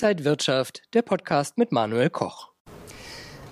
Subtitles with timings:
[0.00, 2.50] Inside Wirtschaft, der Podcast mit Manuel Koch.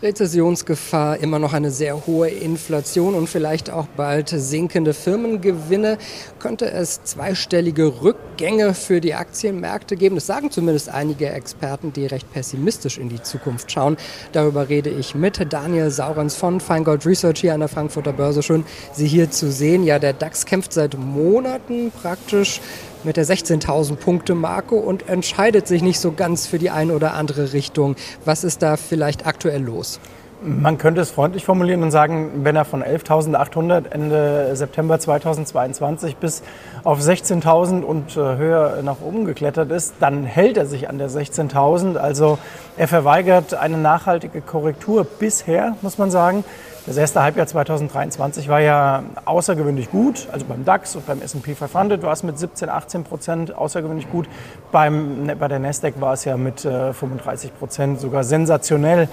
[0.01, 5.99] Rezessionsgefahr, immer noch eine sehr hohe Inflation und vielleicht auch bald sinkende Firmengewinne.
[6.39, 10.15] Könnte es zweistellige Rückgänge für die Aktienmärkte geben?
[10.15, 13.97] Das sagen zumindest einige Experten, die recht pessimistisch in die Zukunft schauen.
[14.31, 18.45] Darüber rede ich mit Daniel Saurens von Feingold Research hier an der Frankfurter Börse.
[18.45, 19.83] Schön, Sie hier zu sehen.
[19.83, 22.61] Ja, der DAX kämpft seit Monaten praktisch
[23.07, 27.15] mit der 16.000 Punkte Marke und entscheidet sich nicht so ganz für die eine oder
[27.15, 27.97] andere Richtung.
[28.25, 30.01] Was ist da vielleicht aktuell los?
[30.49, 36.45] Man könnte es freundlich formulieren und sagen, wenn er von 11.800 Ende September 2022 bis
[36.85, 41.11] auf 16.000 und äh, höher nach oben geklettert ist, dann hält er sich an der
[41.11, 41.97] 16.000.
[41.97, 42.39] Also
[42.77, 46.45] er verweigert eine nachhaltige Korrektur bisher, muss man sagen.
[46.87, 52.01] Das erste Halbjahr 2023 war ja außergewöhnlich gut, also beim DAX und beim S&P 500
[52.05, 54.29] war es mit 17, 18 Prozent außergewöhnlich gut.
[54.71, 59.09] Beim, bei der Nasdaq war es ja mit 35 äh, Prozent sogar sensationell.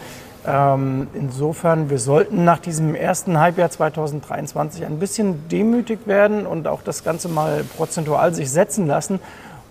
[0.46, 6.82] Ähm, insofern, wir sollten nach diesem ersten Halbjahr 2023 ein bisschen demütig werden und auch
[6.82, 9.20] das Ganze mal prozentual sich setzen lassen.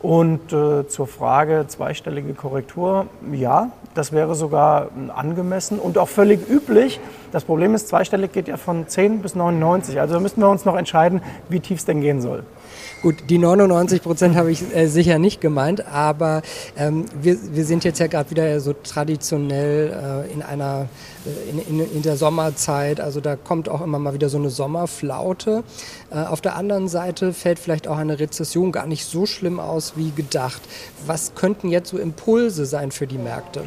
[0.01, 6.99] Und äh, zur Frage zweistellige Korrektur, ja, das wäre sogar angemessen und auch völlig üblich.
[7.31, 10.01] Das Problem ist, zweistellig geht ja von 10 bis 99.
[10.01, 12.43] Also müssten wir uns noch entscheiden, wie tief es denn gehen soll.
[13.03, 16.41] Gut, die 99 Prozent habe ich äh, sicher nicht gemeint, aber
[16.77, 20.89] ähm, wir, wir sind jetzt ja gerade wieder so traditionell äh, in einer
[21.27, 23.01] äh, in, in, in, der Sommerzeit.
[23.01, 25.65] Also da kommt auch immer mal wieder so eine Sommerflaute.
[26.13, 29.95] Äh, auf der anderen Seite fällt vielleicht auch eine Rezession gar nicht so schlimm aus
[29.97, 30.63] wie gedacht.
[31.05, 33.65] Was könnten jetzt so Impulse sein für die Märkte?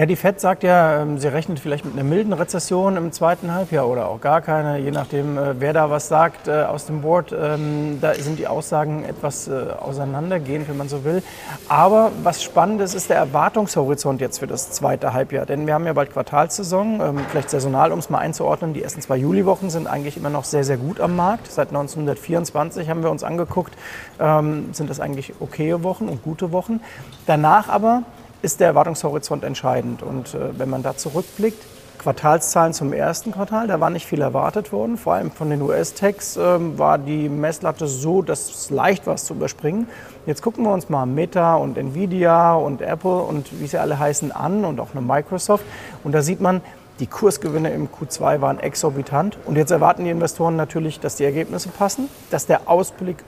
[0.00, 3.52] Ja, die FED sagt ja, ähm, sie rechnet vielleicht mit einer milden Rezession im zweiten
[3.52, 7.02] Halbjahr oder auch gar keine, je nachdem, äh, wer da was sagt äh, aus dem
[7.02, 7.34] Board.
[7.38, 11.22] Ähm, da sind die Aussagen etwas äh, auseinandergehend, wenn man so will.
[11.68, 15.44] Aber was spannend ist, ist der Erwartungshorizont jetzt für das zweite Halbjahr.
[15.44, 18.72] Denn wir haben ja bald Quartalssaison, ähm, vielleicht saisonal, um es mal einzuordnen.
[18.72, 21.52] Die ersten zwei Juliwochen sind eigentlich immer noch sehr, sehr gut am Markt.
[21.52, 23.74] Seit 1924 haben wir uns angeguckt,
[24.16, 26.80] sind das eigentlich okaye Wochen und gute Wochen.
[27.26, 28.04] Danach aber
[28.42, 30.02] ist der Erwartungshorizont entscheidend.
[30.02, 31.62] Und äh, wenn man da zurückblickt,
[32.00, 34.96] Quartalszahlen zum ersten Quartal, da war nicht viel erwartet worden.
[34.96, 39.26] Vor allem von den US-Techs äh, war die Messlatte so, dass es leicht war, es
[39.26, 39.86] zu überspringen.
[40.24, 44.32] Jetzt gucken wir uns mal Meta und Nvidia und Apple und wie sie alle heißen
[44.32, 45.64] an und auch eine Microsoft.
[46.02, 46.62] Und da sieht man,
[47.00, 49.36] die Kursgewinne im Q2 waren exorbitant.
[49.44, 53.18] Und jetzt erwarten die Investoren natürlich, dass die Ergebnisse passen, dass der Ausblick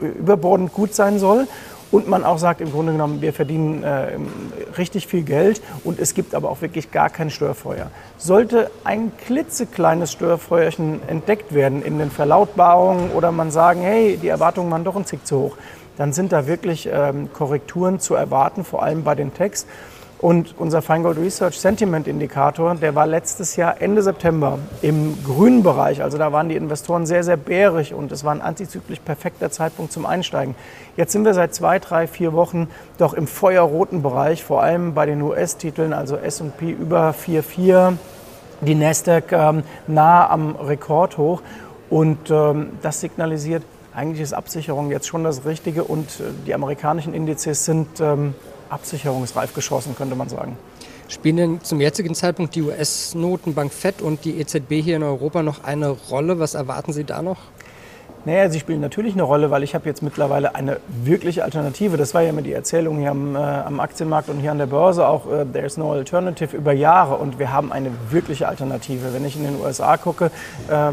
[0.00, 1.46] überbordend gut sein soll
[1.90, 4.18] und man auch sagt, im Grunde genommen, wir verdienen äh,
[4.78, 7.90] richtig viel Geld und es gibt aber auch wirklich gar kein Störfeuer.
[8.16, 14.70] Sollte ein klitzekleines Störfeuerchen entdeckt werden in den Verlautbarungen oder man sagen, hey, die Erwartungen
[14.70, 15.56] waren doch ein Zick zu hoch,
[15.96, 19.66] dann sind da wirklich ähm, Korrekturen zu erwarten, vor allem bei den Techs.
[20.20, 26.02] Und unser Feingold Research Sentiment Indikator, der war letztes Jahr Ende September im grünen Bereich.
[26.02, 29.92] Also da waren die Investoren sehr, sehr bärig und es war ein antizyklisch perfekter Zeitpunkt
[29.92, 30.54] zum Einsteigen.
[30.94, 35.06] Jetzt sind wir seit zwei, drei, vier Wochen doch im feuerroten Bereich, vor allem bei
[35.06, 37.94] den US-Titeln, also S&P über 4,4,
[38.60, 41.40] die Nasdaq ähm, nah am Rekordhoch.
[41.88, 43.62] Und ähm, das signalisiert,
[43.94, 48.34] eigentlich ist Absicherung jetzt schon das Richtige und äh, die amerikanischen Indizes sind ähm,
[48.70, 50.56] absicherungsreif geschossen, könnte man sagen.
[51.08, 55.64] Spielen denn zum jetzigen Zeitpunkt die US-Notenbank FED und die EZB hier in Europa noch
[55.64, 56.38] eine Rolle?
[56.38, 57.38] Was erwarten Sie da noch?
[58.26, 61.96] Naja, sie spielen natürlich eine Rolle, weil ich habe jetzt mittlerweile eine wirkliche Alternative.
[61.96, 64.66] Das war ja immer die Erzählung hier am, äh, am Aktienmarkt und hier an der
[64.66, 67.14] Börse auch, äh, there's no alternative über Jahre.
[67.16, 69.14] Und wir haben eine wirkliche Alternative.
[69.14, 70.30] Wenn ich in den USA gucke, äh,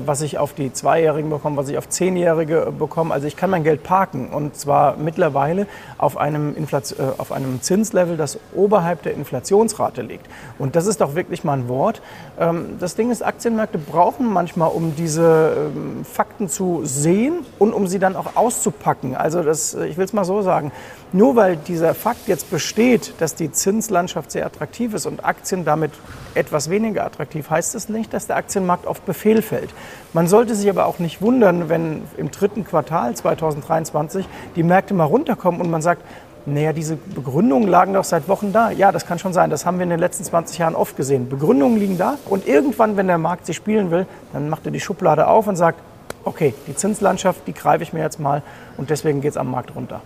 [0.05, 3.65] was ich auf die Zweijährigen bekomme, was ich auf Zehnjährige bekomme, also ich kann mein
[3.65, 4.29] Geld parken.
[4.29, 5.67] Und zwar mittlerweile
[5.97, 10.27] auf einem, Inflation, äh, auf einem Zinslevel, das oberhalb der Inflationsrate liegt.
[10.59, 12.01] Und das ist doch wirklich mal ein Wort.
[12.39, 17.73] Ähm, das Ding ist, Aktienmärkte brauchen manchmal, um diese ähm, Fakten zu sehen, sehen und
[17.73, 19.15] um sie dann auch auszupacken.
[19.15, 20.71] Also das, ich will es mal so sagen,
[21.13, 25.91] nur weil dieser Fakt jetzt besteht, dass die Zinslandschaft sehr attraktiv ist und Aktien damit
[26.35, 29.73] etwas weniger attraktiv, heißt es das nicht, dass der Aktienmarkt auf Befehl fällt.
[30.13, 35.05] Man sollte sich aber auch nicht wundern, wenn im dritten Quartal 2023 die Märkte mal
[35.05, 36.03] runterkommen und man sagt,
[36.45, 38.71] naja, diese Begründungen lagen doch seit Wochen da.
[38.71, 39.49] Ja, das kann schon sein.
[39.49, 41.27] Das haben wir in den letzten 20 Jahren oft gesehen.
[41.27, 44.79] Begründungen liegen da und irgendwann, wenn der Markt sie spielen will, dann macht er die
[44.79, 45.81] Schublade auf und sagt,
[46.23, 48.43] okay, die Zinslandschaft, die greife ich mir jetzt mal
[48.77, 50.01] und deswegen geht es am Markt runter.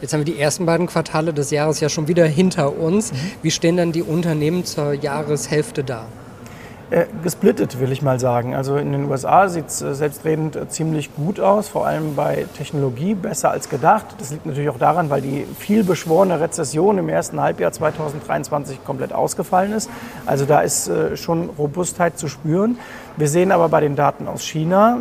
[0.00, 3.12] Jetzt haben wir die ersten beiden Quartale des Jahres ja schon wieder hinter uns.
[3.12, 3.16] Mhm.
[3.42, 6.06] Wie stehen dann die Unternehmen zur Jahreshälfte da?
[6.88, 8.54] Äh, gesplittet, will ich mal sagen.
[8.54, 12.46] Also in den USA sieht es äh, selbstredend äh, ziemlich gut aus, vor allem bei
[12.56, 14.06] Technologie, besser als gedacht.
[14.20, 19.72] Das liegt natürlich auch daran, weil die vielbeschworene Rezession im ersten Halbjahr 2023 komplett ausgefallen
[19.72, 19.90] ist.
[20.26, 22.78] Also da ist schon Robustheit zu spüren.
[23.16, 24.98] Wir sehen aber bei den Daten aus China,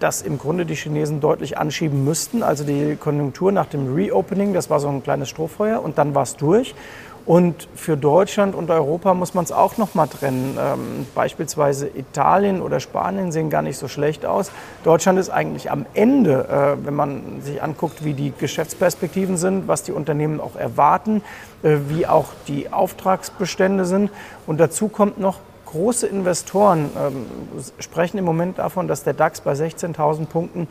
[0.00, 2.42] dass im Grunde die Chinesen deutlich anschieben müssten.
[2.42, 6.22] Also die Konjunktur nach dem Reopening, das war so ein kleines Strohfeuer und dann war
[6.22, 6.74] es durch.
[7.28, 10.56] Und für Deutschland und Europa muss man es auch noch mal trennen.
[10.58, 14.50] Ähm, beispielsweise Italien oder Spanien sehen gar nicht so schlecht aus.
[14.82, 19.82] Deutschland ist eigentlich am Ende, äh, wenn man sich anguckt, wie die Geschäftsperspektiven sind, was
[19.82, 21.20] die Unternehmen auch erwarten,
[21.62, 24.10] äh, wie auch die Auftragsbestände sind.
[24.46, 27.26] Und dazu kommt noch, große Investoren ähm,
[27.78, 30.66] sprechen im Moment davon, dass der DAX bei 16.000 Punkten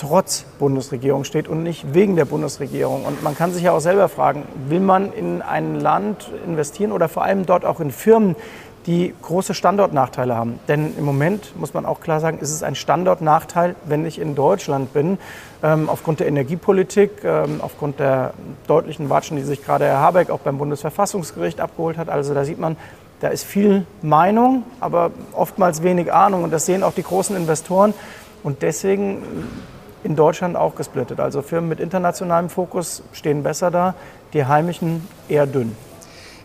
[0.00, 3.04] trotz Bundesregierung steht und nicht wegen der Bundesregierung.
[3.04, 7.08] Und man kann sich ja auch selber fragen, will man in ein Land investieren oder
[7.08, 8.34] vor allem dort auch in Firmen,
[8.86, 10.58] die große Standortnachteile haben.
[10.66, 14.34] Denn im Moment muss man auch klar sagen, ist es ein Standortnachteil, wenn ich in
[14.34, 15.18] Deutschland bin,
[15.62, 18.32] ähm, aufgrund der Energiepolitik, ähm, aufgrund der
[18.66, 22.08] deutlichen Watschen, die sich gerade Herr Habeck auch beim Bundesverfassungsgericht abgeholt hat.
[22.08, 22.78] Also da sieht man,
[23.20, 26.42] da ist viel Meinung, aber oftmals wenig Ahnung.
[26.42, 27.92] Und das sehen auch die großen Investoren.
[28.42, 29.22] Und deswegen
[30.04, 31.20] in Deutschland auch gesplittet.
[31.20, 33.94] Also Firmen mit internationalem Fokus stehen besser da,
[34.32, 35.76] die heimischen eher dünn.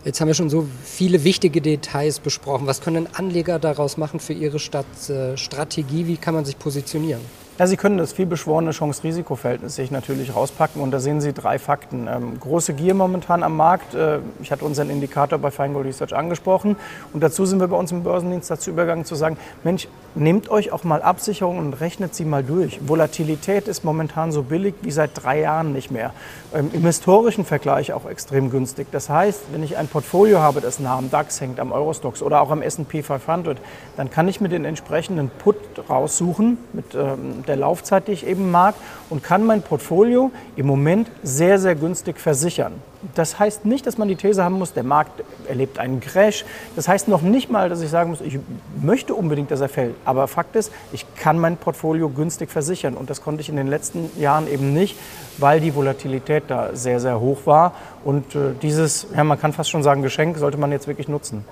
[0.04, 2.66] Jetzt haben wir schon so viele wichtige Details besprochen.
[2.66, 6.06] Was können Anleger daraus machen für ihre Stadtstrategie?
[6.06, 7.22] Wie kann man sich positionieren?
[7.58, 12.06] Ja, Sie können das vielbeschworene Chance-Risiko-Verhältnis sich natürlich rauspacken und da sehen Sie drei Fakten.
[12.06, 13.94] Ähm, große Gier momentan am Markt.
[13.94, 16.76] Äh, ich hatte unseren Indikator bei Feingold Research angesprochen
[17.14, 20.70] und dazu sind wir bei uns im Börsendienst dazu übergegangen zu sagen, Mensch, nehmt euch
[20.70, 22.86] auch mal Absicherungen und rechnet sie mal durch.
[22.86, 26.12] Volatilität ist momentan so billig wie seit drei Jahren nicht mehr.
[26.54, 28.88] Ähm, Im historischen Vergleich auch extrem günstig.
[28.92, 32.42] Das heißt, wenn ich ein Portfolio habe, das nah am DAX hängt, am Eurostox oder
[32.42, 33.56] auch am S&P 500,
[33.96, 35.56] dann kann ich mir den entsprechenden Put
[35.88, 38.74] raussuchen mit ähm, der Laufzeit, die ich eben mag,
[39.10, 42.72] und kann mein Portfolio im Moment sehr, sehr günstig versichern.
[43.14, 46.44] Das heißt nicht, dass man die These haben muss, der Markt erlebt einen Crash.
[46.74, 48.38] Das heißt noch nicht mal, dass ich sagen muss, ich
[48.80, 49.94] möchte unbedingt, dass er fällt.
[50.04, 52.94] Aber Fakt ist, ich kann mein Portfolio günstig versichern.
[52.94, 54.96] Und das konnte ich in den letzten Jahren eben nicht,
[55.38, 57.72] weil die Volatilität da sehr, sehr hoch war.
[58.04, 61.44] Und äh, dieses, ja, man kann fast schon sagen, Geschenk sollte man jetzt wirklich nutzen.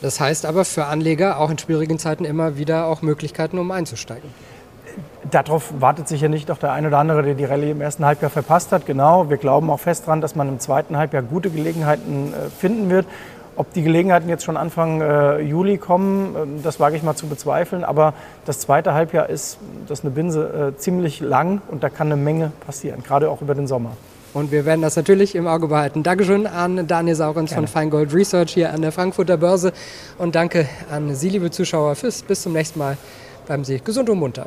[0.00, 4.30] Das heißt aber für Anleger auch in schwierigen Zeiten immer wieder auch Möglichkeiten, um einzusteigen.
[5.30, 8.30] Darauf wartet sicher nicht auch der eine oder andere, der die Rallye im ersten Halbjahr
[8.30, 8.86] verpasst hat.
[8.86, 12.88] Genau, wir glauben auch fest daran, dass man im zweiten Halbjahr gute Gelegenheiten äh, finden
[12.90, 13.06] wird.
[13.56, 17.26] Ob die Gelegenheiten jetzt schon Anfang äh, Juli kommen, äh, das wage ich mal zu
[17.26, 17.82] bezweifeln.
[17.82, 18.14] Aber
[18.44, 19.58] das zweite Halbjahr ist,
[19.88, 23.42] das ist eine Binse, äh, ziemlich lang und da kann eine Menge passieren, gerade auch
[23.42, 23.96] über den Sommer.
[24.34, 26.04] Und wir werden das natürlich im Auge behalten.
[26.04, 29.72] Dankeschön an Daniel Saurens von Feingold Research hier an der Frankfurter Börse.
[30.18, 32.96] Und danke an Sie, liebe Zuschauer, fürs bis zum nächsten Mal.
[33.46, 34.46] Bleiben Sie gesund und munter.